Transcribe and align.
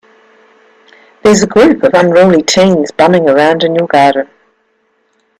There's 1.23 1.43
a 1.43 1.47
group 1.47 1.83
of 1.83 1.93
unruly 1.93 2.41
teens 2.41 2.91
bumming 2.91 3.29
around 3.29 3.63
in 3.63 3.75
your 3.75 3.85
garden. 3.85 4.27